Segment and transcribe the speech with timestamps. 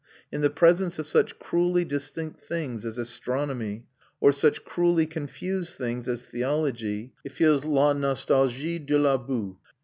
[0.31, 3.85] In the presence of such cruelly distinct things as astronomy
[4.19, 9.59] or such cruelly confused things as theology it feels la nostalgie de la boue.